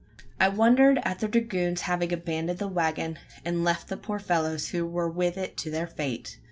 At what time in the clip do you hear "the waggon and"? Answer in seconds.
2.57-3.63